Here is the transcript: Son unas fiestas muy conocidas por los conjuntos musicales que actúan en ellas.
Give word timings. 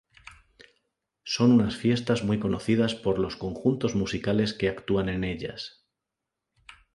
Son 1.21 1.51
unas 1.51 1.75
fiestas 1.77 2.23
muy 2.23 2.39
conocidas 2.39 2.95
por 2.95 3.19
los 3.19 3.35
conjuntos 3.35 3.93
musicales 3.93 4.55
que 4.55 4.67
actúan 4.67 5.09
en 5.09 5.23
ellas. 5.23 5.85